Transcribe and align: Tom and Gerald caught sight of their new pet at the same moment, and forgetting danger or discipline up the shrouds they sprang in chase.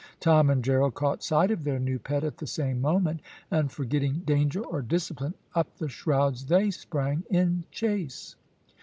Tom 0.19 0.49
and 0.49 0.63
Gerald 0.63 0.95
caught 0.95 1.21
sight 1.23 1.51
of 1.51 1.63
their 1.63 1.77
new 1.77 1.99
pet 1.99 2.23
at 2.23 2.39
the 2.39 2.47
same 2.47 2.81
moment, 2.81 3.19
and 3.51 3.71
forgetting 3.71 4.23
danger 4.25 4.61
or 4.61 4.81
discipline 4.81 5.35
up 5.53 5.77
the 5.77 5.89
shrouds 5.89 6.47
they 6.47 6.71
sprang 6.71 7.23
in 7.29 7.65
chase. 7.69 8.35